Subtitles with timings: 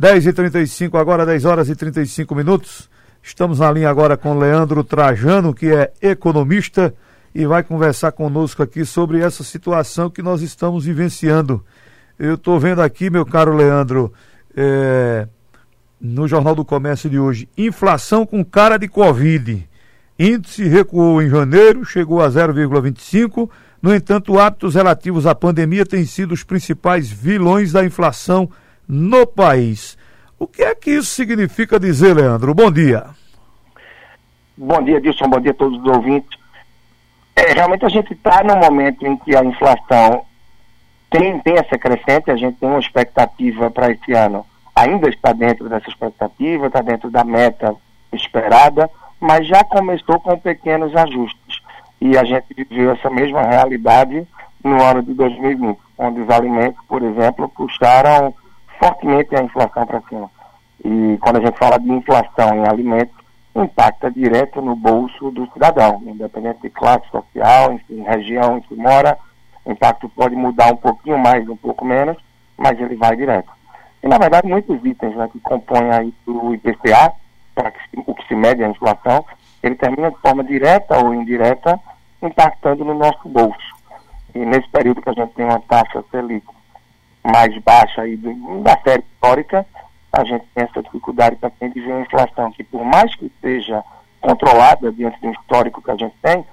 [0.00, 2.88] 10h35, agora 10 horas e 35 minutos.
[3.20, 6.94] Estamos na linha agora com Leandro Trajano, que é economista
[7.34, 11.64] e vai conversar conosco aqui sobre essa situação que nós estamos vivenciando.
[12.16, 14.12] Eu estou vendo aqui, meu caro Leandro,
[14.56, 15.26] é,
[16.00, 19.68] no Jornal do Comércio de hoje, inflação com cara de Covid.
[20.16, 23.50] Índice recuou em janeiro, chegou a 0,25.
[23.82, 28.48] No entanto, hábitos relativos à pandemia têm sido os principais vilões da inflação
[28.88, 29.98] no país.
[30.38, 32.54] O que é que isso significa dizer, Leandro?
[32.54, 33.06] Bom dia.
[34.56, 35.28] Bom dia, Dilson.
[35.28, 36.38] Bom dia a todos os ouvintes.
[37.36, 40.24] É, realmente a gente está no momento em que a inflação
[41.10, 44.44] tem, tem essa crescente, a gente tem uma expectativa para esse ano.
[44.74, 47.74] Ainda está dentro dessa expectativa, está dentro da meta
[48.12, 51.60] esperada, mas já começou com pequenos ajustes.
[52.00, 54.26] E a gente viveu essa mesma realidade
[54.62, 58.34] no ano de 2020, onde os alimentos, por exemplo, puxaram
[58.78, 60.30] fortemente a inflação para cima.
[60.84, 63.16] E quando a gente fala de inflação em alimentos,
[63.54, 69.18] impacta direto no bolso do cidadão, independente de classe social, enfim, região em que mora,
[69.64, 72.16] o impacto pode mudar um pouquinho mais, um pouco menos,
[72.56, 73.50] mas ele vai direto.
[74.02, 77.12] E, na verdade, muitos itens né, que compõem aí o IPCA,
[77.54, 77.72] para
[78.06, 79.24] o que se mede a inflação,
[79.62, 81.78] ele termina de forma direta ou indireta
[82.22, 83.76] impactando no nosso bolso.
[84.34, 86.46] E nesse período que a gente tem uma taxa Selic
[87.30, 89.66] mais baixa aí do, da série histórica,
[90.12, 93.84] a gente tem essa dificuldade também de ver uma inflação que, por mais que seja
[94.20, 96.44] controlada diante do histórico que a gente tem,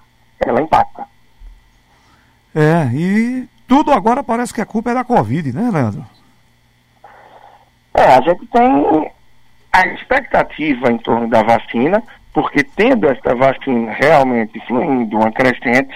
[0.46, 1.06] ela impacta.
[2.54, 6.06] É, e tudo agora parece que a culpa é da Covid, né, Leandro?
[7.94, 9.12] É, a gente tem
[9.72, 12.04] a expectativa em torno da vacina,
[12.34, 15.94] porque tendo essa vacina realmente fluindo, uma crescente,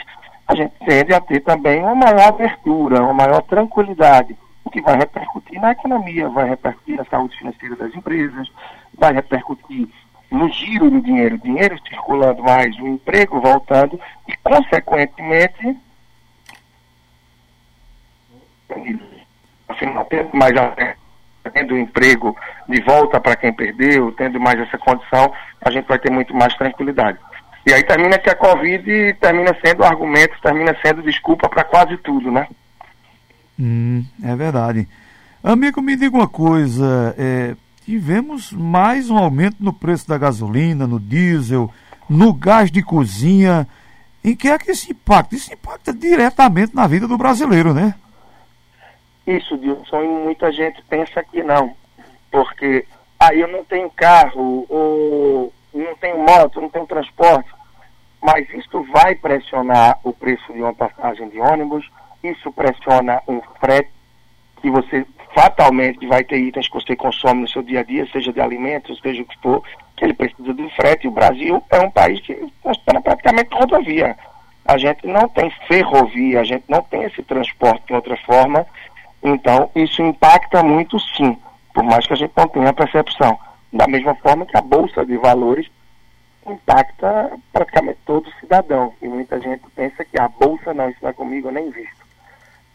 [0.47, 4.35] a gente tende a ter também uma maior abertura, uma maior tranquilidade
[4.69, 8.47] o que vai repercutir na economia, vai repercutir na saúde financeira das empresas,
[8.93, 9.89] vai repercutir
[10.31, 15.75] no giro do dinheiro, dinheiro circulando mais, o emprego voltando e, consequentemente,
[19.67, 20.53] afinal, tendo mais
[21.51, 22.37] tendo emprego
[22.67, 26.53] de volta para quem perdeu, tendo mais essa condição, a gente vai ter muito mais
[26.55, 27.17] tranquilidade.
[27.65, 32.31] E aí termina que a Covid termina sendo argumento, termina sendo desculpa para quase tudo,
[32.31, 32.47] né?
[33.59, 34.87] Hum, é verdade.
[35.43, 40.99] Amigo, me diga uma coisa: é, tivemos mais um aumento no preço da gasolina, no
[40.99, 41.69] diesel,
[42.09, 43.67] no gás de cozinha.
[44.23, 45.35] Em que é que isso impacta?
[45.35, 47.95] Isso impacta diretamente na vida do brasileiro, né?
[49.25, 51.73] Isso, Dilson, e muita gente pensa que não.
[52.31, 52.85] Porque,
[53.19, 57.49] ah, eu não tenho carro, ou não tenho moto, não tenho transporte.
[58.21, 61.89] Mas isso vai pressionar o preço de uma passagem de ônibus,
[62.23, 63.89] isso pressiona um frete
[64.61, 68.33] que você fatalmente vai ter itens que você consome no seu dia a dia, seja
[68.33, 69.63] de alimentos, seja o que for,
[69.95, 71.05] que ele precisa do frete.
[71.05, 74.17] E o Brasil é um país que funciona praticamente rodovia.
[74.65, 78.65] A gente não tem ferrovia, a gente não tem esse transporte de outra forma.
[79.23, 81.37] Então, isso impacta muito sim,
[81.73, 83.37] por mais que a gente não tenha percepção.
[83.71, 85.67] Da mesma forma que a Bolsa de Valores
[86.45, 88.93] impacta praticamente todo cidadão.
[89.01, 91.98] E muita gente pensa que a Bolsa não está comigo, eu nem visto.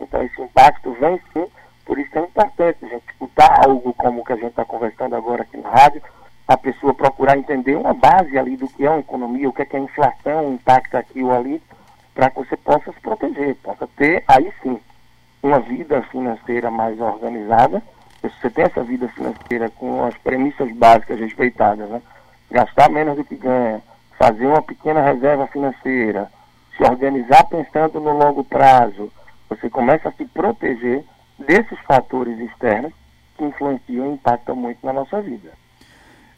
[0.00, 1.46] Então esse impacto vem sim,
[1.84, 5.14] por isso é importante a gente escutar algo como o que a gente está conversando
[5.14, 6.02] agora aqui na rádio,
[6.46, 9.64] a pessoa procurar entender uma base ali do que é uma economia, o que é,
[9.64, 11.62] que a inflação impacta aqui ou ali,
[12.14, 14.78] para que você possa se proteger, possa ter aí sim
[15.42, 17.82] uma vida financeira mais organizada.
[18.20, 22.00] Se você tem essa vida financeira com as premissas básicas respeitadas, né?
[22.50, 23.82] gastar menos do que ganha,
[24.18, 26.30] fazer uma pequena reserva financeira,
[26.76, 29.10] se organizar pensando no longo prazo,
[29.48, 31.04] você começa a se proteger
[31.38, 32.92] desses fatores externos
[33.36, 35.50] que influenciam e impactam muito na nossa vida.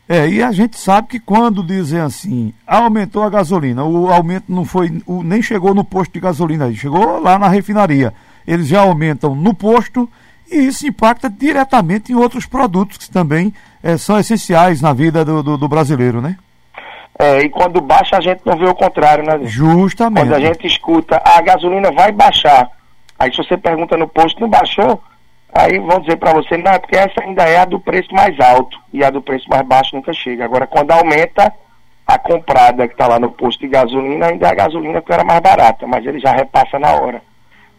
[0.09, 4.65] É, e a gente sabe que quando dizem assim, aumentou a gasolina, o aumento não
[4.65, 8.15] foi, o, nem chegou no posto de gasolina, chegou lá na refinaria.
[8.47, 10.09] Eles já aumentam no posto
[10.49, 13.53] e isso impacta diretamente em outros produtos que também
[13.83, 16.37] é, são essenciais na vida do, do, do brasileiro, né?
[17.19, 19.41] É, e quando baixa a gente não vê o contrário, né?
[19.43, 20.29] Justamente.
[20.29, 22.71] Quando a gente escuta, a gasolina vai baixar,
[23.19, 25.03] Aí se você pergunta no posto, não baixou?
[25.53, 28.39] Aí vão dizer para você, não, é porque essa ainda é a do preço mais
[28.39, 30.45] alto e a do preço mais baixo nunca chega.
[30.45, 31.53] Agora, quando aumenta,
[32.07, 35.25] a comprada que está lá no posto de gasolina ainda é a gasolina que era
[35.25, 37.23] mais barata, mas ele já repassa na hora.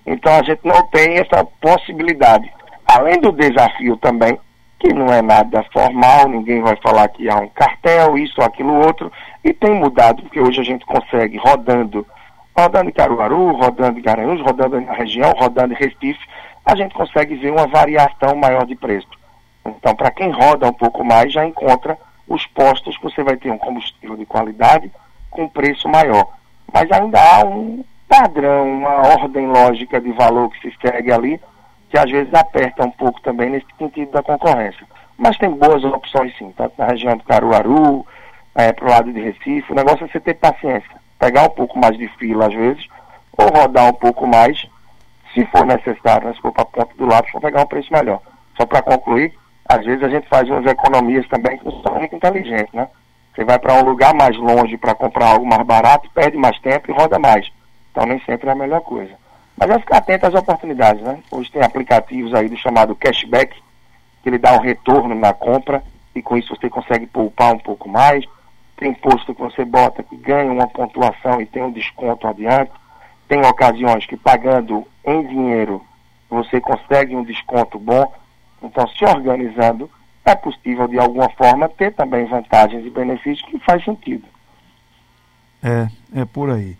[0.06, 2.52] Então a gente não tem essa possibilidade.
[2.86, 4.40] Além do desafio também,
[4.80, 9.12] que não é nada formal, ninguém vai falar que há um cartel, isso, aquilo, outro,
[9.44, 12.06] e tem mudado, porque hoje a gente consegue, rodando
[12.58, 16.20] rodando em Caruaru, rodando em Garanhuns, rodando na região, rodando em Recife,
[16.66, 19.08] a gente consegue ver uma variação maior de preço.
[19.66, 23.52] Então, para quem roda um pouco mais, já encontra os postos que você vai ter
[23.52, 24.92] um combustível de qualidade
[25.30, 26.28] com preço maior.
[26.74, 31.40] Mas ainda há um padrão, uma ordem lógica de valor que se segue ali,
[31.90, 34.86] que às vezes aperta um pouco também nesse sentido da concorrência.
[35.18, 38.06] Mas tem boas opções sim, tanto na região do Caruaru,
[38.56, 39.72] é, para o lado de Recife.
[39.72, 42.88] O negócio é você ter paciência, pegar um pouco mais de fila às vezes,
[43.38, 44.68] ou rodar um pouco mais,
[45.34, 47.92] se for necessário, né, se for para a ponta do lápis, para pegar um preço
[47.92, 48.22] melhor.
[48.56, 49.34] Só para concluir,
[49.68, 52.88] às vezes a gente faz umas economias também que não são muito inteligentes, né?
[53.36, 56.90] Você vai para um lugar mais longe para comprar algo mais barato, perde mais tempo
[56.90, 57.48] e roda mais.
[57.92, 59.14] Então nem sempre é a melhor coisa.
[59.56, 61.20] Mas é ficar atento às oportunidades, né?
[61.30, 63.56] Hoje tem aplicativos aí do chamado cashback,
[64.24, 65.84] que ele dá um retorno na compra
[66.16, 68.26] e com isso você consegue poupar um pouco mais.
[68.78, 72.72] Tem posto que você bota que ganha uma pontuação e tem um desconto adiante.
[73.28, 75.84] Tem ocasiões que pagando em dinheiro
[76.30, 78.14] você consegue um desconto bom.
[78.62, 79.90] Então, se organizando,
[80.24, 84.26] é possível de alguma forma ter também vantagens e benefícios que faz sentido.
[85.64, 85.88] É,
[86.22, 86.78] é por aí.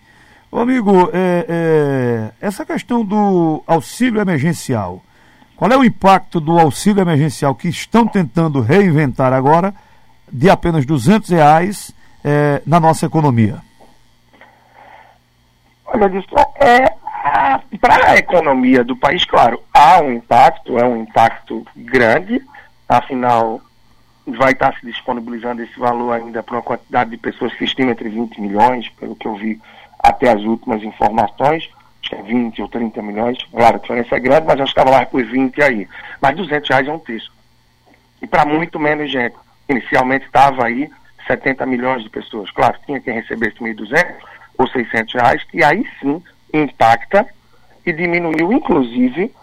[0.52, 5.02] Ô amigo, é, é, essa questão do auxílio emergencial,
[5.56, 9.74] qual é o impacto do auxílio emergencial que estão tentando reinventar agora,
[10.32, 11.94] de apenas 200 reais,
[12.24, 13.62] é, na nossa economia?
[15.86, 16.28] Olha, disso
[16.60, 16.98] é
[17.80, 22.42] para a economia do país, claro, há um impacto, é um impacto grande,
[22.88, 23.62] afinal,
[24.26, 28.10] vai estar se disponibilizando esse valor ainda para uma quantidade de pessoas que estima entre
[28.10, 29.60] 20 milhões, pelo que eu vi
[30.00, 31.70] até as últimas informações,
[32.02, 34.90] acho que é 20 ou 30 milhões, claro, a diferença é grande, mas eu estava
[34.90, 35.88] lá por 20 aí.
[36.22, 37.32] Mas 200 reais é um terço.
[38.22, 39.36] E para muito menos gente.
[39.70, 40.90] Inicialmente estava aí
[41.28, 42.50] 70 milhões de pessoas.
[42.52, 44.16] Claro, tinha quem recebesse 1.200
[44.58, 46.22] ou 600 reais, que aí sim
[46.54, 47.28] impacta
[47.86, 49.34] e diminuiu, inclusive,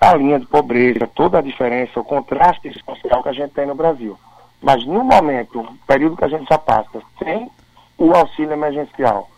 [0.00, 3.74] a linha de pobreza, toda a diferença, o contraste social que a gente tem no
[3.74, 4.18] Brasil.
[4.60, 7.50] Mas no momento, período que a gente já passa, sem
[7.96, 9.30] o auxílio emergencial,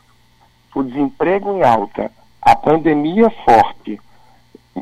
[0.74, 2.10] o desemprego em alta,
[2.40, 4.00] a pandemia forte,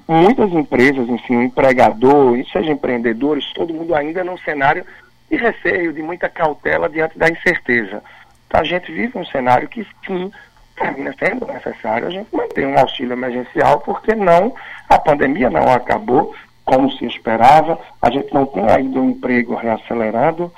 [0.09, 4.85] muitas empresas, enfim, o empregador, seja empreendedores, todo mundo ainda num cenário
[5.31, 8.03] de receio, de muita cautela diante da incerteza.
[8.53, 10.31] A gente vive um cenário que sim
[10.77, 14.55] termina sendo necessário a gente manter um auxílio emergencial, porque não,
[14.89, 16.35] a pandemia não acabou
[16.65, 20.53] como se esperava, a gente não tem ainda um emprego reacelerado,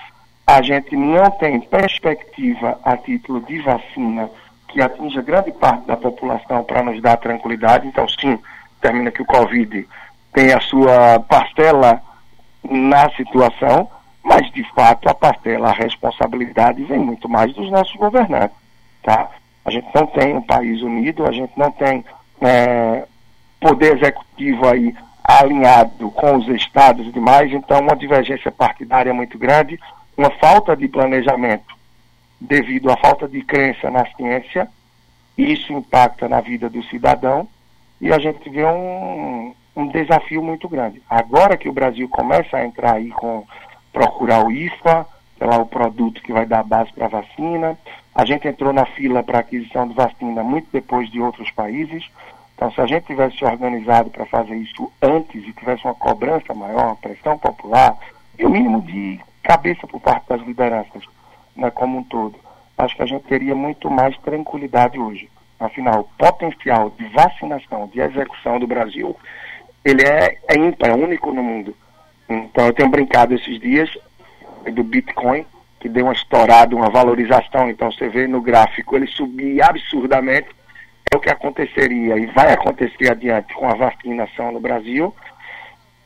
[0.46, 4.30] a gente não tem perspectiva a título de vacina
[4.68, 7.86] que atinja grande parte da população para nos dar tranquilidade.
[7.86, 8.38] Então, sim,
[8.80, 9.86] termina que o Covid
[10.32, 12.00] tem a sua parcela
[12.62, 13.90] na situação,
[14.26, 18.56] mas de fato a parcela, a responsabilidade vem muito mais dos nossos governantes.
[19.00, 19.30] Tá?
[19.64, 22.04] A gente não tem um país unido, a gente não tem
[22.40, 23.06] é,
[23.60, 24.92] poder executivo aí
[25.22, 29.78] alinhado com os estados e demais, então uma divergência partidária muito grande,
[30.16, 31.76] uma falta de planejamento
[32.40, 34.68] devido à falta de crença na ciência,
[35.38, 37.46] isso impacta na vida do cidadão
[38.00, 41.00] e a gente vê um, um desafio muito grande.
[41.08, 43.44] Agora que o Brasil começa a entrar aí com
[43.96, 45.06] procurar o IFA,
[45.38, 47.78] que é lá o produto que vai dar base para a vacina,
[48.14, 52.04] a gente entrou na fila para aquisição de vacina muito depois de outros países.
[52.54, 56.88] Então, se a gente tivesse organizado para fazer isso antes e tivesse uma cobrança maior,
[56.88, 57.96] uma pressão popular
[58.38, 61.02] e o mínimo de cabeça por parte das lideranças,
[61.56, 62.34] né, como um todo,
[62.76, 65.30] acho que a gente teria muito mais tranquilidade hoje.
[65.58, 69.16] Afinal, o potencial de vacinação, de execução do Brasil,
[69.82, 71.74] ele é, é ímpar, é único no mundo.
[72.28, 73.90] Então, eu tenho brincado esses dias
[74.72, 75.46] do Bitcoin,
[75.80, 77.70] que deu uma estourada, uma valorização.
[77.70, 80.48] Então você vê no gráfico ele subir absurdamente.
[81.12, 85.14] É o que aconteceria e vai acontecer adiante com a vacinação no Brasil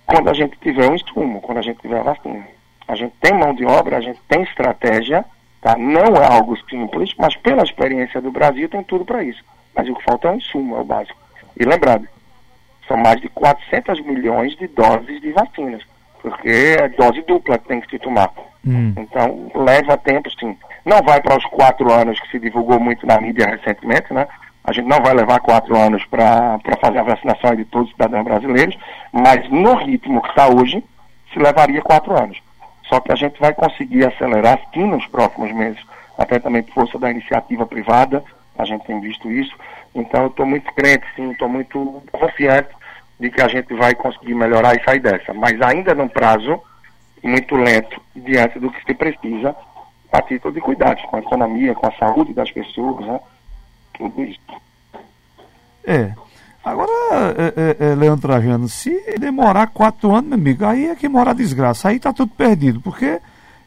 [0.05, 2.47] quando a gente tiver um insumo, quando a gente tiver a vacina.
[2.87, 5.25] A gente tem mão de obra, a gente tem estratégia,
[5.63, 5.77] tá?
[5.79, 9.43] não é algo simples, mas pela experiência do Brasil tem tudo para isso.
[9.75, 11.17] Mas o que falta é um insumo, é o básico.
[11.59, 12.09] E lembrando,
[12.89, 15.85] são mais de 400 milhões de doses de vacinas,
[16.23, 18.31] porque é dose dupla que tem que se tomar.
[18.67, 18.93] Hum.
[18.97, 20.57] Então, leva tempo, sim.
[20.85, 24.27] Não vai para os quatro anos que se divulgou muito na mídia recentemente, né?
[24.65, 28.25] A gente não vai levar quatro anos para fazer a vacinação de todos os cidadãos
[28.25, 28.79] brasileiros,
[29.13, 30.85] mas no ritmo que está hoje,
[31.33, 32.39] se levaria quatro anos.
[32.89, 35.81] Só que a gente vai conseguir acelerar sim nos próximos meses,
[36.19, 38.23] até também por força da iniciativa privada,
[38.59, 39.55] a gente tem visto isso.
[39.95, 42.69] Então eu estou muito crente, sim, estou muito confiante
[43.21, 45.35] de que a gente vai conseguir melhorar e sair dessa.
[45.35, 46.61] Mas ainda num prazo
[47.23, 49.55] muito lento diante do que se precisa
[50.11, 53.21] a título de cuidados com a economia, com a saúde das pessoas, né?
[54.01, 54.41] tudo isso.
[55.85, 56.13] É.
[56.65, 56.91] Agora,
[57.39, 61.31] é, é, é, Leandro Trajano, se demorar quatro anos, meu amigo, aí é que mora
[61.31, 63.19] a desgraça, aí tá tudo perdido, porque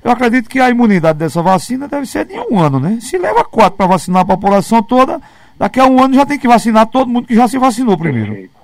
[0.03, 2.99] eu acredito que a imunidade dessa vacina deve ser de um ano, né?
[3.01, 5.19] Se leva quatro para vacinar a população toda,
[5.57, 8.31] daqui a um ano já tem que vacinar todo mundo que já se vacinou primeiro.
[8.31, 8.62] Perfeito.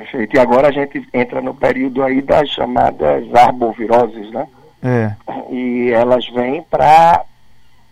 [0.00, 0.34] Perfeito.
[0.34, 4.48] E agora a gente entra no período aí das chamadas arboviroses, né?
[4.82, 5.14] É.
[5.50, 7.22] E elas vêm para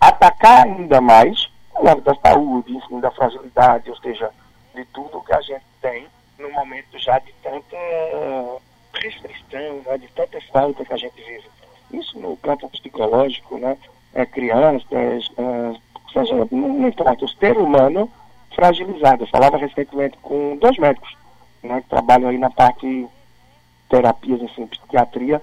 [0.01, 4.31] atacar ainda mais o lado da saúde, enfim, da fragilidade, ou seja,
[4.75, 6.07] de tudo que a gente tem
[6.39, 7.77] no momento já de tanta
[8.95, 11.45] restrição, né, de tanta falta que a gente vive.
[11.93, 13.77] Isso no campo psicológico, né?
[14.15, 15.75] É, crianças, é,
[16.13, 18.11] seja, não, não importa, o ser humano
[18.55, 19.25] fragilizado.
[19.25, 21.19] Eu falava recentemente com dois médicos
[21.63, 23.07] né, que trabalham aí na parte
[23.89, 25.41] terapias, assim, psiquiatria,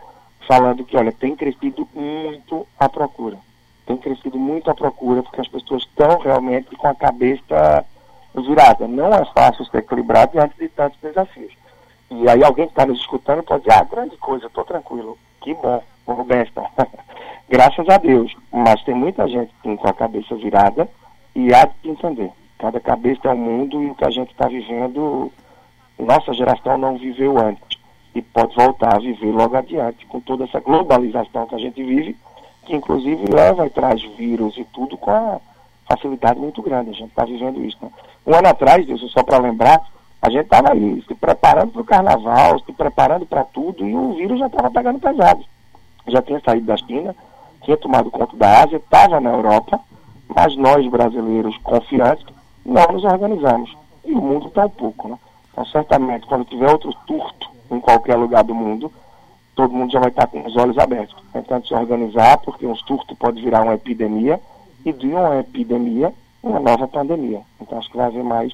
[0.48, 3.38] falando que, olha, tem crescido muito a procura.
[3.86, 7.86] Tem crescido muito a procura, porque as pessoas estão realmente com a cabeça
[8.36, 8.88] virada.
[8.88, 11.53] Não é fácil ser equilibrado diante de tantos desafios.
[12.10, 15.17] E aí alguém que está nos escutando pode dizer, ah, grande coisa, estou tranquilo.
[15.41, 16.63] Que bom, vou besta.
[17.50, 18.36] Graças a Deus.
[18.51, 20.89] Mas tem muita gente sim, com a cabeça virada
[21.36, 22.31] e há de entender.
[22.57, 25.31] Cada cabeça é um mundo e o que a gente está vivendo,
[25.99, 27.77] nossa geração não viveu antes.
[28.13, 32.15] E pode voltar a viver logo adiante, com toda essa globalização que a gente vive,
[32.65, 35.39] que inclusive leva e traz vírus e tudo com a
[35.87, 36.91] facilidade muito grande.
[36.91, 37.77] A gente está vivendo isso.
[37.81, 37.89] Né?
[38.25, 39.81] Um ano atrás, Deus, só para lembrar,
[40.21, 44.13] a gente estava aí se preparando para o carnaval, se preparando para tudo, e o
[44.13, 45.43] vírus já estava pegando pesado.
[46.07, 47.15] Já tinha saído da China,
[47.63, 49.79] tinha tomado conta da Ásia, estava na Europa,
[50.27, 52.25] mas nós brasileiros confiantes
[52.65, 53.75] não nos organizamos.
[54.03, 55.17] E o mundo está um pouco, né?
[55.55, 58.91] Então, certamente, quando tiver outro surto em qualquer lugar do mundo,
[59.55, 63.15] todo mundo já vai estar com os olhos abertos, tentando se organizar, porque um surto
[63.15, 64.38] pode virar uma epidemia,
[64.85, 67.39] e de uma epidemia, uma nova pandemia.
[67.62, 68.51] Então, acho que vai haver mais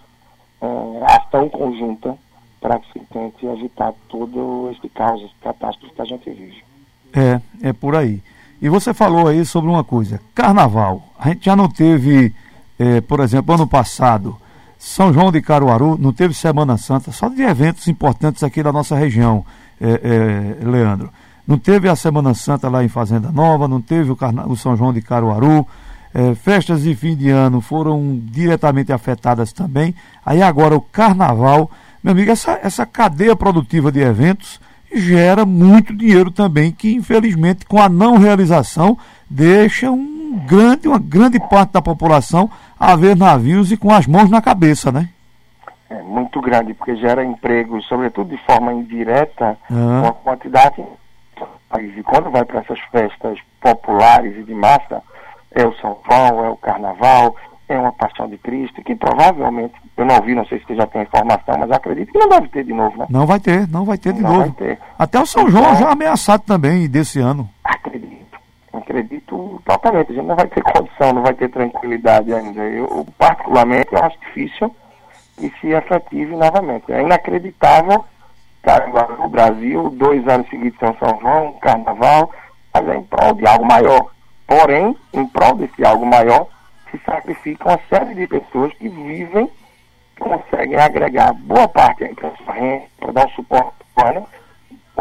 [0.61, 2.15] é, ação conjunta
[2.61, 6.63] para que se tente evitar todo esse caos, esse catástrofe que a gente vive.
[7.13, 8.21] É, é por aí.
[8.61, 11.01] E você falou aí sobre uma coisa, carnaval.
[11.17, 12.31] A gente já não teve,
[12.77, 14.37] é, por exemplo, ano passado,
[14.83, 18.95] São João de Caruaru, não teve Semana Santa, só de eventos importantes aqui da nossa
[18.95, 19.45] região,
[19.79, 21.11] é, é, Leandro.
[21.47, 24.47] Não teve a Semana Santa lá em Fazenda Nova, não teve o, Carna...
[24.47, 25.67] o São João de Caruaru,
[26.15, 29.93] é, festas de fim de ano foram diretamente afetadas também.
[30.25, 31.69] Aí agora o carnaval,
[32.03, 34.59] meu amigo, essa, essa cadeia produtiva de eventos
[34.91, 38.97] gera muito dinheiro também, que infelizmente com a não realização
[39.29, 44.29] deixa um grande, uma grande parte da população a ver navios e com as mãos
[44.29, 45.09] na cabeça, né?
[45.89, 50.01] É muito grande, porque gera empregos, sobretudo de forma indireta, ah.
[50.03, 50.83] uma quantidade.
[51.79, 55.01] E quando vai para essas festas populares e de massa,
[55.51, 57.35] é o São João, é o Carnaval,
[57.67, 60.85] é uma Paixão de Cristo, que provavelmente, eu não vi, não sei se você já
[60.87, 63.05] tem informação, mas acredito que não deve ter de novo, né?
[63.09, 64.51] Não vai ter, não vai ter de não novo.
[64.53, 64.77] Ter.
[64.97, 67.49] Até o São João então, já ameaçado também desse ano.
[67.63, 68.30] Acredito,
[68.73, 70.11] acredito totalmente.
[70.11, 72.61] A gente não vai ter condição, não vai ter tranquilidade ainda.
[72.61, 74.75] Eu, particularmente, acho difícil
[75.37, 76.91] que se efetive novamente.
[76.91, 78.05] É inacreditável,
[78.61, 82.31] cara, o Brasil, dois anos seguidos São João, Carnaval,
[82.73, 84.11] mas é em prol de algo maior
[84.51, 86.45] Porém, em prol desse algo maior,
[86.91, 89.49] se sacrificam uma série de pessoas que vivem,
[90.19, 93.71] conseguem agregar boa parte para sua renda, para dar um suporte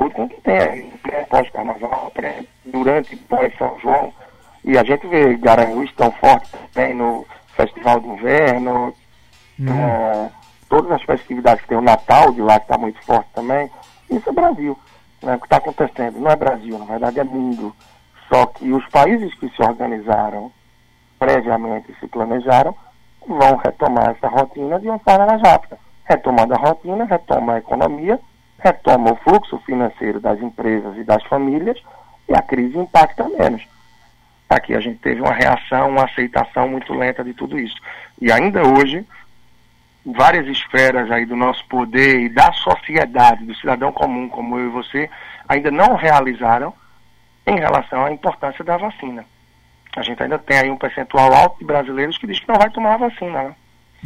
[0.01, 2.13] humano, ou tem que ter pós-carnaval,
[2.65, 4.13] durante pós-São João.
[4.65, 7.27] E a gente vê Garanhuns tão forte também no
[7.57, 8.95] Festival de Inverno,
[9.59, 9.67] hum.
[9.69, 10.31] é,
[10.69, 13.71] todas as festividades que tem o Natal de lá, que está muito forte também.
[14.11, 14.79] Isso é Brasil.
[15.23, 15.35] Né?
[15.35, 17.75] O que está acontecendo não é Brasil, na verdade é mundo.
[18.29, 20.53] Só que os países que se organizaram
[21.19, 22.75] previamente se planejaram
[23.27, 25.79] vão retomar essa rotina de uma forma mais rápida.
[26.05, 28.19] Retomando a rotina, retoma a economia,
[28.61, 31.79] retoma o fluxo financeiro das empresas e das famílias
[32.29, 33.67] e a crise impacta menos.
[34.49, 37.77] Aqui a gente teve uma reação, uma aceitação muito lenta de tudo isso.
[38.21, 39.07] E ainda hoje,
[40.05, 44.71] várias esferas aí do nosso poder e da sociedade, do cidadão comum como eu e
[44.71, 45.11] você,
[45.49, 46.75] ainda não realizaram
[47.47, 49.25] em relação à importância da vacina.
[49.97, 52.71] A gente ainda tem aí um percentual alto de brasileiros que diz que não vai
[52.71, 53.55] tomar a vacina, né?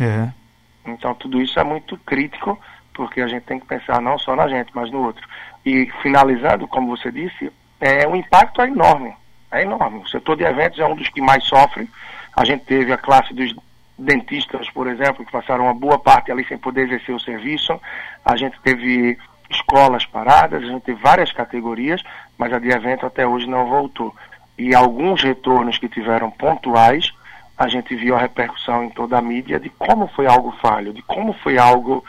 [0.00, 0.90] É.
[0.90, 2.58] Então tudo isso é muito crítico,
[2.94, 5.26] porque a gente tem que pensar não só na gente, mas no outro.
[5.66, 9.14] E finalizando, como você disse, é, o impacto é enorme.
[9.50, 9.98] É enorme.
[9.98, 11.88] O setor de eventos é um dos que mais sofre.
[12.34, 13.54] A gente teve a classe dos
[13.98, 17.78] dentistas, por exemplo, que passaram uma boa parte ali sem poder exercer o serviço.
[18.24, 19.18] A gente teve
[19.50, 22.02] escolas paradas, a gente teve várias categorias,
[22.38, 24.14] mas a de evento até hoje não voltou.
[24.56, 27.12] E alguns retornos que tiveram pontuais
[27.56, 31.02] a gente viu a repercussão em toda a mídia de como foi algo falho, de
[31.02, 32.04] como foi algo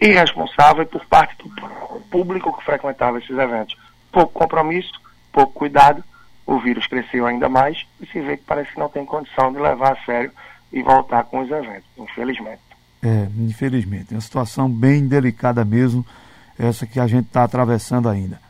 [0.00, 3.76] irresponsável por parte do público que frequentava esses eventos.
[4.12, 4.92] Pouco compromisso,
[5.32, 6.02] pouco cuidado,
[6.46, 9.58] o vírus cresceu ainda mais e se vê que parece que não tem condição de
[9.58, 10.30] levar a sério
[10.72, 12.60] e voltar com os eventos, infelizmente.
[13.02, 14.12] É, infelizmente.
[14.12, 16.04] É uma situação bem delicada mesmo,
[16.58, 18.40] essa que a gente está atravessando ainda.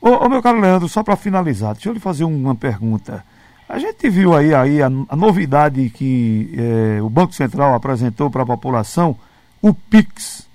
[0.00, 3.24] Ô, ô, meu caro Leandro, só para finalizar, deixa eu lhe fazer uma pergunta.
[3.68, 8.42] A gente viu aí, aí a, a novidade que é, o Banco Central apresentou para
[8.42, 9.18] a população,
[9.60, 10.45] o PIX.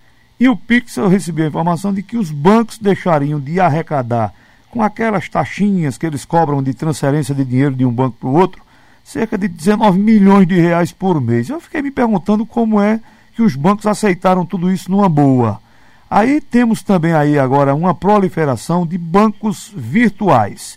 [0.41, 4.33] E o PIX, eu recebi a informação de que os bancos deixariam de arrecadar
[4.71, 8.33] com aquelas taxinhas que eles cobram de transferência de dinheiro de um banco para o
[8.33, 8.59] outro,
[9.03, 11.47] cerca de 19 milhões de reais por mês.
[11.47, 12.99] Eu fiquei me perguntando como é
[13.35, 15.61] que os bancos aceitaram tudo isso numa boa.
[16.09, 20.75] Aí temos também aí agora uma proliferação de bancos virtuais.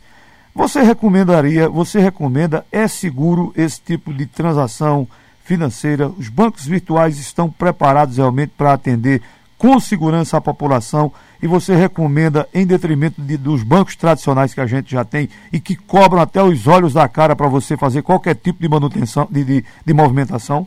[0.55, 5.09] Você recomendaria, você recomenda, é seguro esse tipo de transação
[5.43, 6.11] financeira?
[6.11, 9.23] Os bancos virtuais estão preparados realmente para atender
[9.59, 14.67] com segurança a população e você recomenda em detrimento de, dos bancos tradicionais que a
[14.67, 18.35] gente já tem e que cobram até os olhos da cara para você fazer qualquer
[18.35, 20.67] tipo de manutenção, de, de, de movimentação?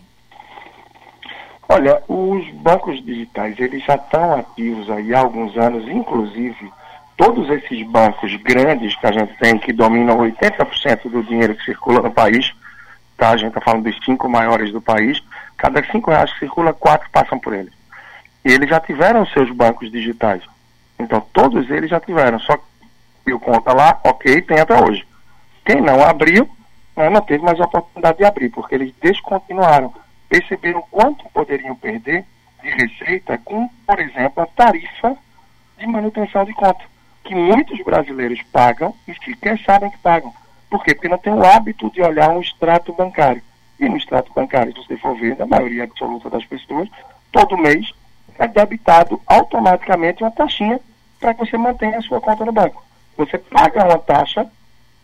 [1.69, 6.71] Olha, os bancos digitais, eles já estão ativos aí há alguns anos, inclusive
[7.17, 12.01] todos esses bancos grandes que a gente tem, que dominam 80% do dinheiro que circula
[12.01, 12.53] no país,
[13.17, 13.31] tá?
[13.31, 15.21] a gente está falando dos cinco maiores do país,
[15.57, 17.76] cada cinco reais que circula, quatro passam por eles.
[18.45, 20.41] E eles já tiveram seus bancos digitais.
[20.99, 22.57] Então, todos eles já tiveram, só
[23.25, 25.05] que o conta lá, ok, tem até hoje.
[25.65, 26.49] Quem não abriu,
[26.95, 29.93] né, não teve mais a oportunidade de abrir, porque eles descontinuaram.
[30.29, 32.25] Perceberam quanto poderiam perder
[32.61, 35.15] de receita com, por exemplo, a tarifa
[35.77, 36.83] de manutenção de conta
[37.27, 40.33] que muitos brasileiros pagam e sequer sabem que pagam.
[40.69, 40.93] Por quê?
[40.93, 43.41] Porque não tem o hábito de olhar um extrato bancário.
[43.79, 46.89] E no extrato bancário, se você for ver, na maioria absoluta das pessoas,
[47.31, 47.91] todo mês
[48.37, 50.79] é debitado automaticamente uma taxinha
[51.19, 52.83] para que você mantenha a sua conta no banco.
[53.17, 54.47] Você paga uma taxa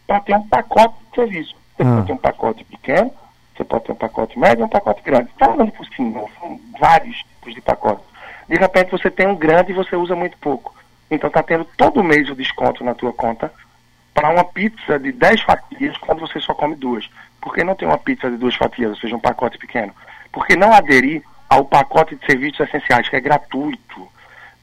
[0.06, 1.56] para ter um pacote de serviço.
[1.76, 3.12] Você pode ter um pacote pequeno,
[3.56, 5.30] você pode ter um pacote médio e um pacote grande.
[5.38, 8.06] Falando por cima, são vários tipos de pacotes.
[8.48, 10.76] De repente você tem um grande e você usa muito pouco.
[11.10, 13.52] Então está tendo todo mês o desconto na tua conta
[14.14, 17.10] para uma pizza de 10 fatias quando você só come duas.
[17.42, 19.94] Por que não tem uma pizza de duas fatias, ou seja, um pacote pequeno?
[20.32, 24.08] Por que não aderir ao pacote de serviços essenciais, que é gratuito?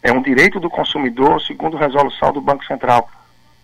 [0.03, 3.09] É um direito do consumidor, segundo resolução do Banco Central.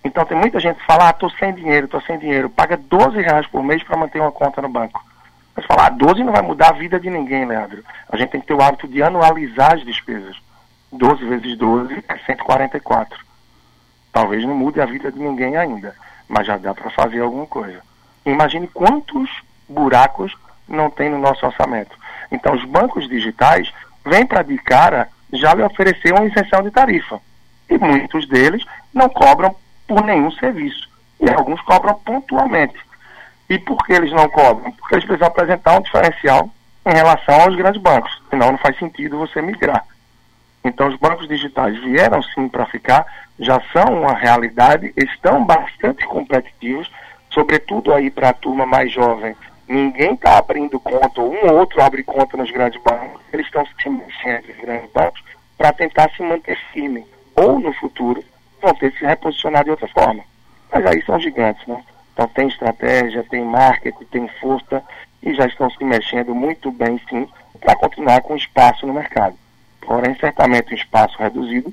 [0.04, 2.48] Então tem muita gente que fala, ah, estou sem dinheiro, estou sem dinheiro.
[2.48, 5.04] Paga 12 reais por mês para manter uma conta no banco.
[5.56, 7.82] Mas falar, ah, 12 não vai mudar a vida de ninguém, Leandro.
[8.08, 10.36] A gente tem que ter o hábito de anualizar as despesas.
[10.92, 13.18] 12 vezes 12 é 144.
[14.12, 15.96] Talvez não mude a vida de ninguém ainda,
[16.28, 17.80] mas já dá para fazer alguma coisa.
[18.24, 19.28] Imagine quantos
[19.68, 20.32] buracos
[20.68, 21.96] não tem no nosso orçamento.
[22.30, 23.72] Então, os bancos digitais
[24.04, 27.20] vêm para de cara já lhe oferecer uma isenção de tarifa.
[27.68, 29.54] E muitos deles não cobram
[29.86, 30.88] por nenhum serviço.
[31.20, 32.76] E alguns cobram pontualmente.
[33.48, 34.72] E por que eles não cobram?
[34.72, 36.50] Porque eles precisam apresentar um diferencial
[36.84, 38.22] em relação aos grandes bancos.
[38.30, 39.84] Senão não faz sentido você migrar.
[40.64, 43.06] Então, os bancos digitais vieram sim para ficar,
[43.38, 46.90] já são uma realidade, estão bastante competitivos,
[47.30, 49.36] sobretudo aí para a turma mais jovem.
[49.68, 53.64] Ninguém está abrindo conta, ou um ou outro abre conta nos grandes bancos, eles estão
[53.66, 55.22] se mexendo nos grandes bancos
[55.59, 57.05] para tentar se manter firme.
[57.35, 58.24] Ou no futuro
[58.62, 60.22] vão ter que se reposicionar de outra forma.
[60.72, 61.83] Mas aí são gigantes, né?
[62.12, 64.83] Então tem estratégia, tem marketing, tem força
[65.22, 67.29] e já estão se mexendo muito bem, sim,
[67.61, 69.37] para continuar com espaço no mercado
[69.87, 71.72] porém certamente um espaço reduzido,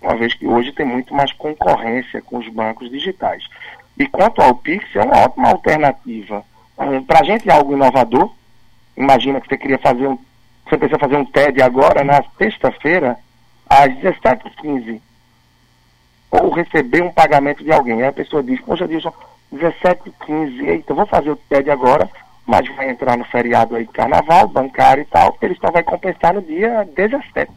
[0.00, 3.44] uma vez que hoje tem muito mais concorrência com os bancos digitais.
[3.98, 6.44] E quanto ao Pix, é uma ótima alternativa.
[6.76, 8.30] Para a gente é algo inovador.
[8.96, 10.18] Imagina que você queria fazer um.
[10.68, 13.16] Você precisa fazer um TED agora, na sexta-feira,
[13.68, 15.00] às 17h15.
[16.30, 18.02] Ou receber um pagamento de alguém.
[18.02, 19.12] Aí a pessoa diz, poxa, Dilson,
[19.54, 22.08] 17h15, eita, vou fazer o TED agora,
[22.44, 26.42] mas vai entrar no feriado aí carnaval, bancário e tal, ele só vai compensar no
[26.42, 27.52] dia 17.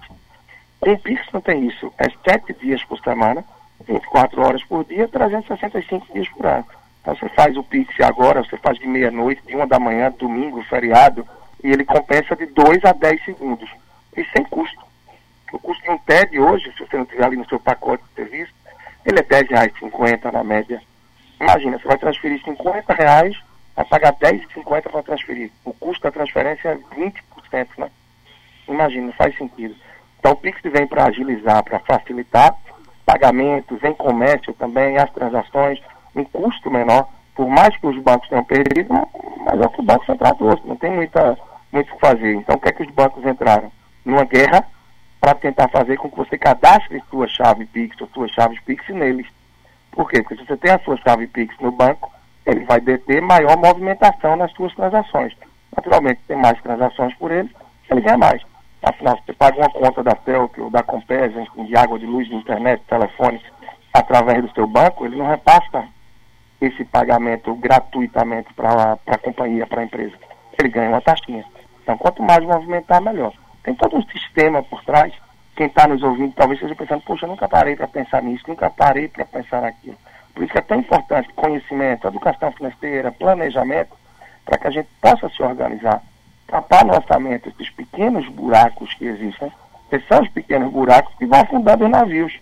[0.80, 1.92] Com o Pix não tem isso.
[1.98, 3.44] É 7 dias por semana,
[3.88, 6.66] 24 horas por dia, 365 dias por ano.
[7.02, 10.64] Então você faz o Pix agora, você faz de meia-noite, de uma da manhã, domingo,
[10.64, 11.28] feriado,
[11.64, 13.70] e ele compensa de 2 a 10 segundos.
[14.16, 14.80] E sem custo.
[15.52, 18.16] O custo de um TED hoje, se você não tiver ali no seu pacote de
[18.16, 18.54] serviço,
[19.06, 20.82] ele é R$10,50 na média.
[21.40, 23.36] Imagina, você vai transferir 50 reais
[23.80, 25.52] vai pagar 10,50 para transferir.
[25.64, 27.90] O custo da transferência é 20%, né?
[28.68, 29.76] Imagina, faz sentido.
[30.20, 32.54] Então o Pix vem para agilizar, para facilitar
[33.06, 35.80] pagamentos em comércio também, as transações,
[36.16, 38.94] um custo menor, por mais que os bancos tenham perdido,
[39.46, 41.38] mas é o que o Banco Central trouxe, não tem muita,
[41.72, 42.36] muito o que fazer.
[42.36, 43.72] Então, o que é que os bancos entraram?
[44.04, 44.66] Numa guerra
[45.20, 49.28] para tentar fazer com que você cadastre sua chave Pix ou suas chaves Pix neles.
[49.92, 50.22] Por quê?
[50.22, 52.12] Porque se você tem a sua chave Pix no banco,
[52.46, 55.34] ele vai deter maior movimentação nas suas transações.
[55.76, 57.50] Naturalmente, tem mais transações por ele,
[57.90, 58.42] ele ganha mais.
[58.82, 62.36] Afinal, você paga uma conta da Telco ou da Compesa, de água, de luz, de
[62.36, 63.42] internet, de telefone,
[63.94, 65.86] através do seu banco, ele não repassa
[66.62, 70.14] esse pagamento gratuitamente para a companhia, para a empresa.
[70.58, 71.46] Ele ganha uma taxinha.
[71.82, 73.34] Então, quanto mais movimentar, melhor.
[73.64, 75.14] Tem todo um sistema por trás.
[75.56, 78.70] Quem está nos ouvindo talvez esteja pensando, poxa, eu nunca parei para pensar nisso, nunca
[78.70, 79.98] parei para pensar naquilo.
[80.34, 83.98] Por isso é tão importante conhecimento, educação financeira, planejamento,
[84.46, 86.02] para que a gente possa se organizar,
[86.48, 89.52] tapar no orçamento esses pequenos buracos que existem,
[89.92, 92.40] esses são os pequenos buracos que vão afundando os navios.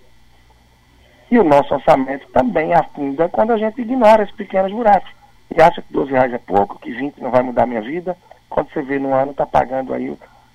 [1.29, 5.11] E o nosso orçamento também afunda quando a gente ignora esses pequenos buracos.
[5.55, 8.17] E acha que 12 reais é pouco, que 20 não vai mudar a minha vida.
[8.49, 10.09] Quando você vê no ano, está pagando aí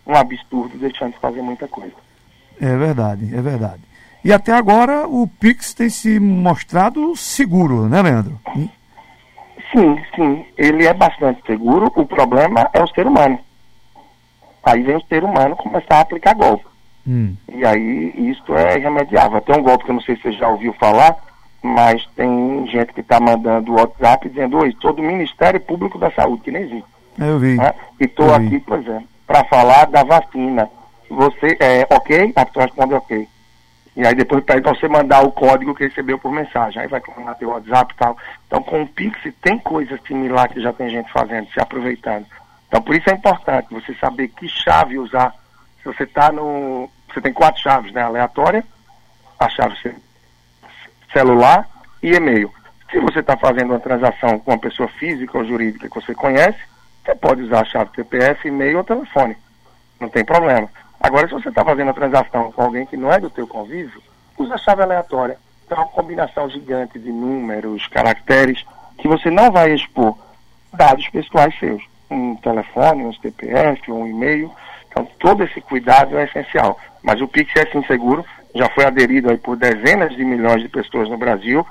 [0.06, 1.94] um absurdo, deixando de fazer muita coisa.
[2.61, 3.82] É verdade, é verdade.
[4.24, 8.38] E até agora o Pix tem se mostrado seguro, né, Leandro?
[9.74, 10.44] Sim, sim.
[10.56, 11.90] Ele é bastante seguro.
[11.96, 13.38] O problema é o ser humano.
[14.62, 16.64] Aí vem o ser humano começar a aplicar golpe.
[17.07, 17.35] Hum.
[17.53, 19.41] E aí isso é irremediável.
[19.41, 21.17] Tem um golpe que eu não sei se você já ouviu falar,
[21.62, 26.43] mas tem gente que está mandando WhatsApp dizendo, oi, sou do Ministério Público da Saúde,
[26.43, 26.85] que nem existe.
[27.19, 27.57] Eu vi.
[27.57, 27.73] Né?
[28.01, 30.69] E estou aqui, por exemplo, para falar da vacina.
[31.09, 32.33] Você é ok?
[32.35, 33.29] A pessoa responde ok.
[33.95, 36.81] E aí depois pede para você mandar o código que recebeu por mensagem.
[36.81, 38.17] Aí vai mandar teu WhatsApp e tal.
[38.47, 42.25] Então com o Pix tem coisa similar que já tem gente fazendo, se aproveitando.
[42.69, 45.35] Então por isso é importante você saber que chave usar
[45.83, 46.88] se você está no.
[47.12, 48.03] Você tem quatro chaves, né?
[48.03, 48.64] Aleatória,
[49.38, 49.77] a chave
[51.12, 51.68] celular
[52.03, 52.53] e e-mail.
[52.90, 56.59] Se você está fazendo uma transação com uma pessoa física ou jurídica que você conhece,
[57.05, 59.37] você pode usar a chave CPF, e-mail ou telefone.
[60.01, 60.68] Não tem problema.
[61.01, 64.01] Agora, se você está fazendo a transação com alguém que não é do teu convívio,
[64.38, 65.37] usa a chave aleatória.
[65.66, 68.64] Então, é uma combinação gigante de números, caracteres,
[68.99, 70.16] que você não vai expor
[70.73, 71.83] dados pessoais seus.
[72.11, 74.53] Um telefone, um CPF, um e-mail.
[74.92, 76.78] Então, todo esse cuidado é essencial.
[77.02, 78.24] Mas o Pix é sim seguro,
[78.55, 81.66] já foi aderido aí por dezenas de milhões de pessoas no Brasil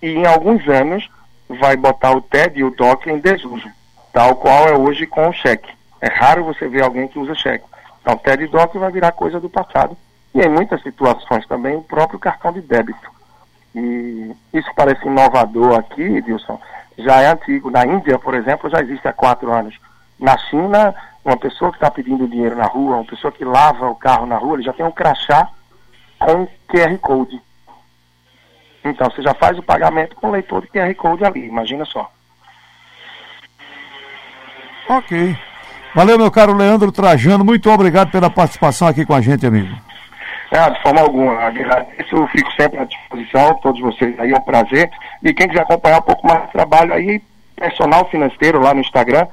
[0.00, 1.08] e em alguns anos
[1.48, 3.68] vai botar o TED e o DOC em desuso,
[4.12, 5.70] tal qual é hoje com o cheque.
[6.00, 7.64] É raro você ver alguém que usa cheque.
[8.00, 9.96] Então, TED e DOC vai virar coisa do passado
[10.32, 13.10] e em muitas situações também o próprio cartão de débito.
[13.74, 16.60] E isso parece inovador aqui, Wilson,
[16.98, 17.70] já é antigo.
[17.70, 19.78] Na Índia, por exemplo, já existe há quatro anos.
[20.20, 23.94] Na China, uma pessoa que está pedindo dinheiro na rua, uma pessoa que lava o
[23.94, 25.48] carro na rua, ele já tem um crachá
[26.18, 27.40] com QR Code.
[28.84, 32.10] Então você já faz o pagamento com leitor de QR Code ali, imagina só.
[34.88, 35.36] Ok.
[35.94, 39.74] Valeu, meu caro Leandro Trajano, muito obrigado pela participação aqui com a gente, amigo.
[40.50, 44.42] É, de forma alguma, agradeço, eu fico sempre à disposição, todos vocês aí, é um
[44.42, 44.90] prazer.
[45.22, 47.22] E quem quiser acompanhar um pouco mais do trabalho aí,
[47.54, 49.26] personal financeiro lá no Instagram,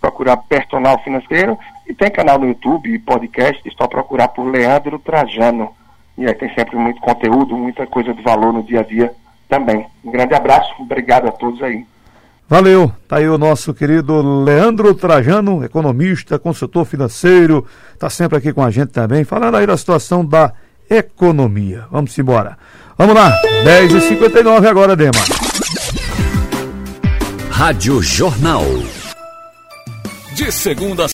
[0.00, 5.70] procurar personal financeiro e tem canal no YouTube, podcast, só procurar por Leandro Trajano.
[6.16, 9.12] E aí tem sempre muito conteúdo, muita coisa de valor no dia a dia
[9.48, 9.86] também.
[10.04, 11.84] Um grande abraço, obrigado a todos aí.
[12.48, 17.64] Valeu, tá aí o nosso querido Leandro Trajano, economista, consultor financeiro,
[17.96, 20.52] tá sempre aqui com a gente também, falando aí da situação da
[20.90, 21.84] economia.
[21.92, 22.58] Vamos embora.
[22.98, 23.32] Vamos lá,
[23.64, 25.12] 10h59 agora, Dema.
[27.50, 28.64] Rádio Jornal.
[30.40, 31.08] De segunda a